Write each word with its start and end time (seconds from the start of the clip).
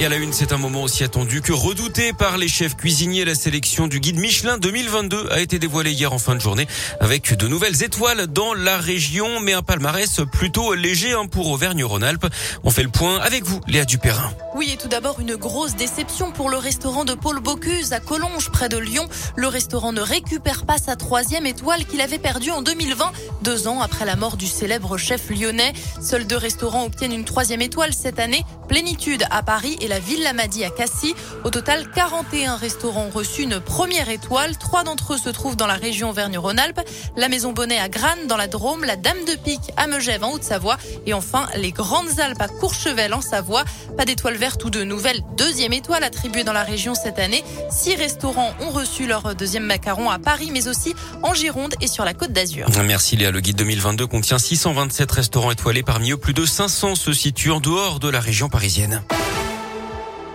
Et 0.00 0.06
à 0.06 0.08
la 0.08 0.16
une, 0.16 0.32
c'est 0.32 0.52
un 0.52 0.58
moment 0.58 0.82
aussi 0.82 1.04
attendu 1.04 1.40
que 1.40 1.52
redouté 1.52 2.12
par 2.12 2.36
les 2.36 2.48
chefs 2.48 2.76
cuisiniers. 2.76 3.24
La 3.24 3.36
sélection 3.36 3.86
du 3.86 4.00
guide 4.00 4.18
Michelin 4.18 4.58
2022 4.58 5.28
a 5.30 5.40
été 5.40 5.60
dévoilée 5.60 5.92
hier 5.92 6.12
en 6.12 6.18
fin 6.18 6.34
de 6.34 6.40
journée 6.40 6.66
avec 6.98 7.32
de 7.32 7.46
nouvelles 7.46 7.84
étoiles 7.84 8.26
dans 8.26 8.54
la 8.54 8.76
région, 8.76 9.38
mais 9.38 9.52
un 9.52 9.62
palmarès 9.62 10.20
plutôt 10.32 10.74
léger 10.74 11.12
hein, 11.12 11.26
pour 11.26 11.48
Auvergne-Rhône-Alpes. 11.48 12.26
On 12.64 12.70
fait 12.70 12.82
le 12.82 12.88
point 12.88 13.18
avec 13.20 13.44
vous, 13.44 13.60
Léa 13.68 13.84
Dupérin. 13.84 14.32
Oui, 14.56 14.70
et 14.72 14.76
tout 14.76 14.88
d'abord 14.88 15.20
une 15.20 15.36
grosse 15.36 15.76
déception 15.76 16.32
pour 16.32 16.50
le 16.50 16.56
restaurant 16.56 17.04
de 17.04 17.14
Paul 17.14 17.38
Bocuse 17.38 17.92
à 17.92 18.00
Collonges, 18.00 18.50
près 18.50 18.68
de 18.68 18.78
Lyon. 18.78 19.08
Le 19.36 19.46
restaurant 19.46 19.92
ne 19.92 20.00
récupère 20.00 20.66
pas 20.66 20.78
sa 20.78 20.96
troisième 20.96 21.46
étoile 21.46 21.84
qu'il 21.84 22.00
avait 22.00 22.18
perdue 22.18 22.50
en 22.50 22.62
2020, 22.62 23.12
deux 23.42 23.68
ans 23.68 23.80
après 23.80 24.04
la 24.04 24.16
mort 24.16 24.36
du 24.36 24.48
célèbre 24.48 24.96
chef 24.98 25.30
lyonnais. 25.30 25.72
Seuls 26.02 26.26
deux 26.26 26.36
restaurants 26.36 26.84
obtiennent 26.84 27.12
une 27.12 27.24
troisième 27.24 27.62
étoile 27.62 27.92
cette 27.92 28.18
année. 28.18 28.44
Plénitude 28.74 29.24
à 29.30 29.44
Paris 29.44 29.76
et 29.80 29.86
la 29.86 30.00
Villa 30.00 30.32
Madi 30.32 30.64
à 30.64 30.70
Cassis. 30.70 31.14
Au 31.44 31.50
total, 31.50 31.88
41 31.94 32.56
restaurants 32.56 33.04
ont 33.04 33.10
reçu 33.10 33.42
une 33.42 33.60
première 33.60 34.08
étoile. 34.08 34.58
Trois 34.58 34.82
d'entre 34.82 35.14
eux 35.14 35.16
se 35.16 35.28
trouvent 35.28 35.54
dans 35.54 35.68
la 35.68 35.74
région 35.74 36.10
Auvergne-Rhône-Alpes. 36.10 36.80
La 37.16 37.28
Maison 37.28 37.52
Bonnet 37.52 37.78
à 37.78 37.88
Grannes 37.88 38.26
dans 38.26 38.36
la 38.36 38.48
Drôme, 38.48 38.82
la 38.82 38.96
Dame 38.96 39.24
de 39.28 39.36
Pique 39.36 39.70
à 39.76 39.86
Megève 39.86 40.24
en 40.24 40.32
Haute-Savoie 40.32 40.76
et 41.06 41.14
enfin 41.14 41.46
les 41.54 41.70
Grandes 41.70 42.18
Alpes 42.18 42.42
à 42.42 42.48
Courchevel 42.48 43.14
en 43.14 43.20
Savoie. 43.20 43.62
Pas 43.96 44.06
d'étoile 44.06 44.34
verte 44.34 44.64
ou 44.64 44.70
de 44.70 44.82
nouvelle 44.82 45.20
deuxième 45.36 45.72
étoile 45.72 46.02
attribuée 46.02 46.42
dans 46.42 46.52
la 46.52 46.64
région 46.64 46.96
cette 46.96 47.20
année. 47.20 47.44
Six 47.70 47.94
restaurants 47.94 48.54
ont 48.60 48.70
reçu 48.70 49.06
leur 49.06 49.36
deuxième 49.36 49.66
macaron 49.66 50.10
à 50.10 50.18
Paris 50.18 50.50
mais 50.52 50.66
aussi 50.66 50.96
en 51.22 51.32
Gironde 51.32 51.76
et 51.80 51.86
sur 51.86 52.04
la 52.04 52.12
Côte 52.12 52.32
d'Azur. 52.32 52.66
Merci 52.84 53.14
Léa. 53.14 53.30
Le 53.30 53.38
guide 53.38 53.54
2022 53.54 54.08
contient 54.08 54.38
627 54.38 55.12
restaurants 55.12 55.52
étoilés. 55.52 55.84
Parmi 55.84 56.10
eux, 56.10 56.16
plus 56.16 56.34
de 56.34 56.44
500 56.44 56.96
se 56.96 57.12
situent 57.12 57.52
en 57.52 57.60
dehors 57.60 58.00
de 58.00 58.08
la 58.08 58.18
région 58.18 58.48
parisienne 58.48 58.63
parisienne. 58.64 59.43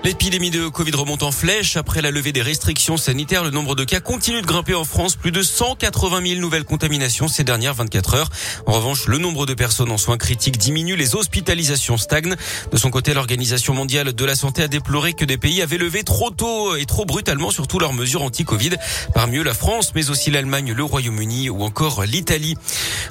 L'épidémie 0.05 0.49
de 0.49 0.70
Covid 0.70 0.93
remonte 0.93 1.24
en 1.24 1.32
flèche. 1.32 1.76
Après 1.76 2.01
la 2.01 2.10
levée 2.10 2.32
des 2.32 2.41
restrictions 2.41 2.96
sanitaires, 2.96 3.43
le 3.43 3.49
nombre 3.49 3.76
de 3.76 3.84
cas 3.84 3.99
continue 3.99 4.41
de 4.41 4.46
grimper 4.46 4.74
en 4.74 4.85
France. 4.85 5.18
Plus 5.18 5.32
de 5.32 5.41
180 5.41 6.26
000 6.26 6.40
nouvelles 6.40 6.63
contaminations 6.63 7.27
ces 7.27 7.43
dernières 7.43 7.74
24 7.74 8.13
heures. 8.13 8.29
En 8.65 8.71
revanche, 8.71 9.07
le 9.07 9.18
nombre 9.18 9.46
de 9.46 9.54
personnes 9.54 9.91
en 9.91 9.98
soins 9.98 10.18
critiques 10.18 10.57
diminue. 10.57 10.96
Les 10.96 11.15
hospitalisations 11.15 11.98
stagnent. 11.98 12.37
De 12.71 12.77
son 12.77 12.91
côté, 12.91 13.13
l'Organisation 13.13 13.74
mondiale 13.74 14.13
de 14.13 14.26
la 14.26 14.35
santé 14.35 14.63
a 14.63 14.70
déploré 14.70 15.13
que 15.13 15.26
des 15.26 15.37
pays 15.37 15.62
avaient 15.62 15.77
levé 15.77 16.04
trop 16.04 16.29
tôt 16.29 16.77
et 16.77 16.85
trop 16.85 17.04
brutalement 17.04 17.52
surtout 17.52 17.77
leurs 17.77 17.93
mesures 17.93 18.21
anti-Covid. 18.21 18.77
Parmi 19.13 19.37
eux, 19.37 19.43
la 19.43 19.54
France, 19.54 19.91
mais 19.96 20.09
aussi 20.09 20.31
l'Allemagne, 20.31 20.71
le 20.71 20.84
Royaume-Uni 20.84 21.49
ou 21.49 21.62
encore 21.63 22.05
l'Italie. 22.05 22.55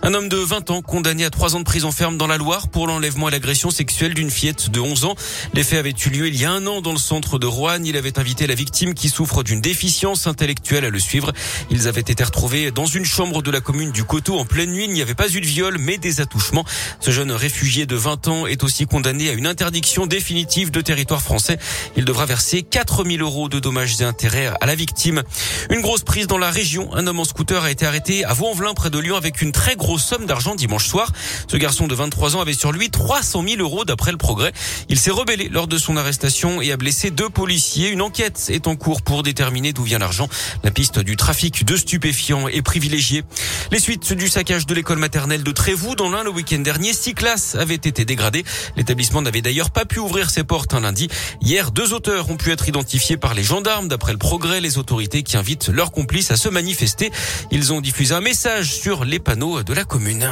Un 0.02 0.14
homme 0.14 0.30
de 0.30 0.38
20 0.38 0.70
ans 0.70 0.80
condamné 0.80 1.26
à 1.26 1.30
3 1.30 1.54
ans 1.54 1.60
de 1.60 1.64
prison 1.64 1.92
ferme 1.92 2.16
dans 2.16 2.26
la 2.26 2.38
Loire 2.38 2.68
pour 2.68 2.86
l'enlèvement 2.86 3.28
et 3.28 3.32
l'agression 3.32 3.70
sexuelle 3.70 4.14
d'une 4.14 4.30
fillette 4.30 4.70
de 4.70 4.80
11 4.80 5.04
ans. 5.04 5.16
Les 5.52 5.64
faits 5.64 5.80
avaient 5.80 5.94
eu 6.06 6.08
lieu 6.08 6.28
il 6.28 6.40
y 6.40 6.46
a 6.46 6.50
un 6.50 6.66
an 6.66 6.77
dans 6.80 6.92
le 6.92 6.98
centre 6.98 7.38
de 7.38 7.46
Rouen. 7.46 7.82
Il 7.84 7.96
avait 7.96 8.18
invité 8.18 8.46
la 8.46 8.54
victime 8.54 8.94
qui 8.94 9.08
souffre 9.08 9.42
d'une 9.42 9.60
déficience 9.60 10.26
intellectuelle 10.26 10.84
à 10.84 10.90
le 10.90 10.98
suivre. 10.98 11.32
Ils 11.70 11.88
avaient 11.88 12.00
été 12.00 12.22
retrouvés 12.22 12.70
dans 12.70 12.86
une 12.86 13.04
chambre 13.04 13.42
de 13.42 13.50
la 13.50 13.60
commune 13.60 13.90
du 13.90 14.04
Coteau 14.04 14.38
en 14.38 14.44
pleine 14.44 14.72
nuit. 14.72 14.84
Il 14.84 14.92
n'y 14.92 15.02
avait 15.02 15.14
pas 15.14 15.28
eu 15.28 15.40
de 15.40 15.46
viol, 15.46 15.78
mais 15.78 15.98
des 15.98 16.20
attouchements. 16.20 16.64
Ce 17.00 17.10
jeune 17.10 17.32
réfugié 17.32 17.86
de 17.86 17.96
20 17.96 18.28
ans 18.28 18.46
est 18.46 18.62
aussi 18.64 18.86
condamné 18.86 19.28
à 19.28 19.32
une 19.32 19.46
interdiction 19.46 20.06
définitive 20.06 20.70
de 20.70 20.80
territoire 20.80 21.22
français. 21.22 21.58
Il 21.96 22.04
devra 22.04 22.26
verser 22.26 22.62
4000 22.62 23.20
euros 23.22 23.48
de 23.48 23.58
dommages 23.58 24.00
et 24.00 24.04
intérêts 24.04 24.52
à 24.60 24.66
la 24.66 24.74
victime. 24.74 25.22
Une 25.70 25.80
grosse 25.80 26.02
prise 26.02 26.26
dans 26.26 26.38
la 26.38 26.50
région. 26.50 26.94
Un 26.94 27.06
homme 27.06 27.20
en 27.20 27.24
scooter 27.24 27.62
a 27.62 27.70
été 27.70 27.86
arrêté 27.86 28.24
à 28.24 28.32
Vaux-en-Velin 28.34 28.74
près 28.74 28.90
de 28.90 28.98
Lyon 28.98 29.16
avec 29.16 29.42
une 29.42 29.52
très 29.52 29.76
grosse 29.76 30.04
somme 30.04 30.26
d'argent 30.26 30.54
dimanche 30.54 30.86
soir. 30.86 31.12
Ce 31.50 31.56
garçon 31.56 31.86
de 31.86 31.94
23 31.94 32.36
ans 32.36 32.40
avait 32.40 32.52
sur 32.52 32.72
lui 32.72 32.90
300 32.90 33.44
000 33.46 33.60
euros 33.60 33.84
d'après 33.84 34.12
le 34.12 34.18
progrès. 34.18 34.52
Il 34.88 34.98
s'est 34.98 35.10
rebellé 35.10 35.48
lors 35.48 35.66
de 35.66 35.78
son 35.78 35.96
arrestation 35.96 36.60
a 36.72 36.76
blessé 36.76 37.10
deux 37.10 37.28
policiers. 37.28 37.88
Une 37.88 38.02
enquête 38.02 38.46
est 38.48 38.66
en 38.66 38.76
cours 38.76 39.02
pour 39.02 39.22
déterminer 39.22 39.72
d'où 39.72 39.82
vient 39.82 39.98
l'argent. 39.98 40.28
La 40.64 40.70
piste 40.70 40.98
du 40.98 41.16
trafic 41.16 41.64
de 41.64 41.76
stupéfiants 41.76 42.48
est 42.48 42.62
privilégiée. 42.62 43.24
Les 43.70 43.80
suites 43.80 44.12
du 44.12 44.28
saccage 44.28 44.66
de 44.66 44.74
l'école 44.74 44.98
maternelle 44.98 45.42
de 45.42 45.52
Trévoux 45.52 45.94
dans 45.94 46.10
l'un 46.10 46.24
le 46.24 46.30
week-end 46.30 46.58
dernier, 46.58 46.92
six 46.92 47.14
classes 47.14 47.54
avaient 47.54 47.74
été 47.74 48.04
dégradées. 48.04 48.44
L'établissement 48.76 49.22
n'avait 49.22 49.42
d'ailleurs 49.42 49.70
pas 49.70 49.84
pu 49.84 49.98
ouvrir 49.98 50.30
ses 50.30 50.44
portes 50.44 50.74
un 50.74 50.80
lundi. 50.80 51.08
Hier, 51.40 51.70
deux 51.70 51.92
auteurs 51.92 52.30
ont 52.30 52.36
pu 52.36 52.50
être 52.50 52.68
identifiés 52.68 53.16
par 53.16 53.34
les 53.34 53.42
gendarmes. 53.42 53.88
D'après 53.88 54.12
le 54.12 54.18
progrès, 54.18 54.60
les 54.60 54.78
autorités 54.78 55.22
qui 55.22 55.36
invitent 55.36 55.68
leurs 55.68 55.92
complices 55.92 56.30
à 56.30 56.36
se 56.36 56.48
manifester. 56.48 57.10
Ils 57.50 57.72
ont 57.72 57.80
diffusé 57.80 58.14
un 58.14 58.20
message 58.20 58.74
sur 58.74 59.04
les 59.04 59.18
panneaux 59.18 59.62
de 59.62 59.72
la 59.74 59.84
commune. 59.84 60.30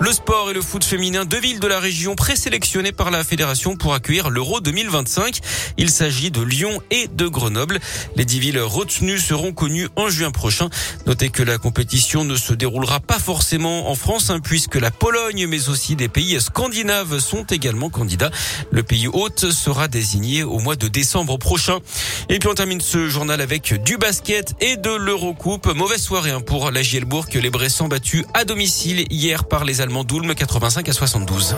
Le 0.00 0.12
sport 0.12 0.48
et 0.48 0.54
le 0.54 0.62
foot 0.62 0.84
féminin, 0.84 1.24
deux 1.24 1.40
villes 1.40 1.58
de 1.58 1.66
la 1.66 1.80
région 1.80 2.14
présélectionnées 2.14 2.92
par 2.92 3.10
la 3.10 3.24
fédération 3.24 3.74
pour 3.74 3.94
accueillir 3.94 4.30
l'Euro 4.30 4.60
2025. 4.60 5.40
Il 5.76 5.90
s'agit 5.90 6.30
de 6.30 6.40
Lyon 6.40 6.80
et 6.92 7.08
de 7.08 7.26
Grenoble. 7.26 7.80
Les 8.14 8.24
dix 8.24 8.38
villes 8.38 8.60
retenues 8.60 9.18
seront 9.18 9.52
connues 9.52 9.88
en 9.96 10.08
juin 10.08 10.30
prochain. 10.30 10.70
Notez 11.06 11.30
que 11.30 11.42
la 11.42 11.58
compétition 11.58 12.24
ne 12.24 12.36
se 12.36 12.54
déroulera 12.54 13.00
pas 13.00 13.18
forcément 13.18 13.90
en 13.90 13.96
France, 13.96 14.30
hein, 14.30 14.38
puisque 14.38 14.76
la 14.76 14.92
Pologne, 14.92 15.48
mais 15.48 15.68
aussi 15.68 15.96
des 15.96 16.08
pays 16.08 16.40
scandinaves 16.40 17.18
sont 17.18 17.44
également 17.44 17.90
candidats. 17.90 18.30
Le 18.70 18.84
pays 18.84 19.08
hôte 19.08 19.50
sera 19.50 19.88
désigné 19.88 20.44
au 20.44 20.60
mois 20.60 20.76
de 20.76 20.86
décembre 20.86 21.38
prochain. 21.38 21.80
Et 22.28 22.38
puis 22.38 22.48
on 22.48 22.54
termine 22.54 22.80
ce 22.80 23.08
journal 23.08 23.40
avec 23.40 23.74
du 23.82 23.96
basket 23.96 24.54
et 24.60 24.76
de 24.76 24.94
l'Eurocoupe. 24.94 25.74
Mauvaise 25.74 26.02
soirée 26.02 26.30
hein, 26.30 26.40
pour 26.40 26.70
la 26.70 26.82
Gielbourg, 26.82 27.26
les 27.34 27.50
Bressans 27.50 27.88
battus 27.88 28.24
à 28.34 28.44
domicile 28.44 29.04
hier 29.10 29.44
par 29.44 29.64
les 29.64 29.80
Allemands 29.80 29.87
Doulme 29.88 30.34
85 30.34 30.88
à 30.88 30.92
72. 30.92 31.56